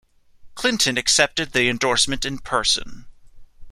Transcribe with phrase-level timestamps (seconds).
[0.55, 3.05] Clinton accepted the endorsement in person.